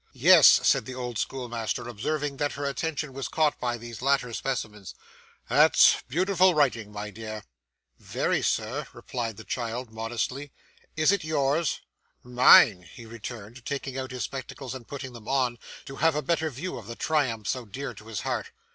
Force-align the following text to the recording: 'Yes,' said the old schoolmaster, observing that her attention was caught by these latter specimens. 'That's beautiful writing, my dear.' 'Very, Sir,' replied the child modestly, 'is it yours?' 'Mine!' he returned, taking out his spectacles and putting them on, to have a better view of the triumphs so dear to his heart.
'Yes,' 0.13 0.61
said 0.63 0.87
the 0.87 0.95
old 0.95 1.19
schoolmaster, 1.19 1.87
observing 1.87 2.37
that 2.37 2.53
her 2.53 2.65
attention 2.65 3.13
was 3.13 3.27
caught 3.27 3.59
by 3.59 3.77
these 3.77 4.01
latter 4.01 4.33
specimens. 4.33 4.95
'That's 5.47 6.01
beautiful 6.07 6.55
writing, 6.55 6.91
my 6.91 7.11
dear.' 7.11 7.43
'Very, 7.99 8.41
Sir,' 8.41 8.87
replied 8.93 9.37
the 9.37 9.43
child 9.43 9.91
modestly, 9.91 10.51
'is 10.95 11.11
it 11.11 11.23
yours?' 11.23 11.81
'Mine!' 12.23 12.81
he 12.91 13.05
returned, 13.05 13.63
taking 13.63 13.95
out 13.95 14.09
his 14.09 14.23
spectacles 14.23 14.73
and 14.73 14.87
putting 14.87 15.13
them 15.13 15.27
on, 15.27 15.59
to 15.85 15.97
have 15.97 16.15
a 16.15 16.23
better 16.23 16.49
view 16.49 16.79
of 16.79 16.87
the 16.87 16.95
triumphs 16.95 17.51
so 17.51 17.65
dear 17.65 17.93
to 17.93 18.07
his 18.07 18.21
heart. 18.21 18.49